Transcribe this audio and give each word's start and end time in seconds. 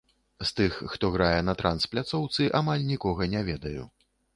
З 0.43 0.47
тых, 0.59 0.79
хто 0.93 1.11
грае 1.17 1.37
на 1.51 1.57
транс-пляцоўцы, 1.61 2.51
амаль 2.65 2.91
нікога 2.93 3.33
не 3.37 3.41
ведаю. 3.53 3.91